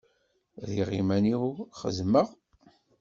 [0.69, 1.43] Rriɣ iman-iw
[1.79, 2.27] xeddmeɣ.